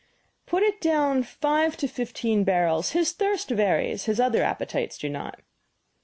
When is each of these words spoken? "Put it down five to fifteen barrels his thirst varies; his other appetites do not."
"Put 0.47 0.63
it 0.63 0.81
down 0.81 1.21
five 1.21 1.77
to 1.77 1.87
fifteen 1.87 2.43
barrels 2.43 2.93
his 2.93 3.11
thirst 3.11 3.51
varies; 3.51 4.05
his 4.05 4.19
other 4.19 4.41
appetites 4.41 4.97
do 4.97 5.09
not." 5.09 5.41